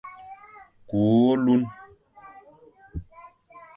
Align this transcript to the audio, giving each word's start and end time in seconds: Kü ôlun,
Kü 0.87 0.97
ôlun, 1.27 1.61